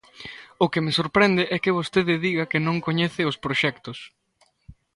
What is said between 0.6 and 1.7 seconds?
O que me sorprende é